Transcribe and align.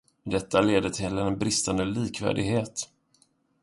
Detta 0.23 0.59
leder 0.61 0.89
till 0.89 1.17
en 1.17 1.37
bristande 1.39 1.85
likvärdighet. 1.85 2.89